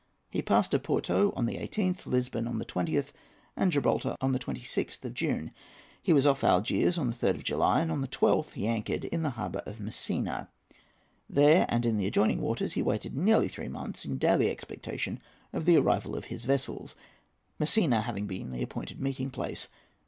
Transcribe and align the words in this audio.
He 0.31 0.41
passed 0.41 0.71
Oporto 0.73 1.31
on 1.35 1.45
the 1.45 1.57
18th, 1.59 2.07
Lisbon 2.07 2.47
on 2.47 2.57
the 2.57 2.65
20th, 2.65 3.11
and 3.55 3.71
Gibraltar 3.71 4.15
on 4.19 4.31
the 4.31 4.39
26th 4.39 5.05
of 5.05 5.13
June. 5.13 5.51
He 6.01 6.11
was 6.11 6.25
off 6.25 6.43
Algiers 6.43 6.97
on 6.97 7.05
the 7.05 7.13
3rd 7.15 7.35
of 7.35 7.43
July, 7.43 7.81
and 7.81 7.91
on 7.91 8.01
the 8.01 8.07
12th 8.07 8.53
he 8.53 8.65
anchored 8.65 9.05
in 9.05 9.21
the 9.21 9.29
harbour 9.37 9.61
of 9.67 9.79
Messina. 9.79 10.49
There, 11.29 11.67
and 11.69 11.85
in 11.85 11.97
the 11.97 12.07
adjoining 12.07 12.41
waters, 12.41 12.73
he 12.73 12.81
waited 12.81 13.15
nearly 13.15 13.47
three 13.47 13.69
months, 13.69 14.03
in 14.03 14.17
daily 14.17 14.49
expectation 14.49 15.21
of 15.53 15.65
the 15.65 15.77
arrival 15.77 16.15
of 16.15 16.25
his 16.33 16.45
vessels, 16.45 16.95
Messina 17.59 18.01
having 18.01 18.25
been 18.25 18.49
the 18.49 18.63
appointed 18.63 18.99
meeting 18.99 19.29
place. 19.29 19.67